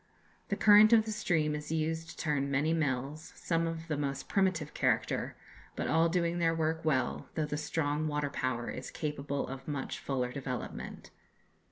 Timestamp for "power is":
8.31-8.89